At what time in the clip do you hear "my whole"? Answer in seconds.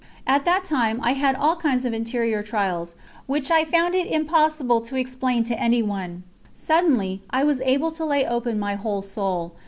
8.59-9.03